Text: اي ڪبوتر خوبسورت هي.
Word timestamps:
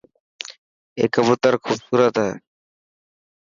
اي 0.97 1.05
ڪبوتر 1.15 1.53
خوبسورت 1.63 2.15
هي. 2.23 2.31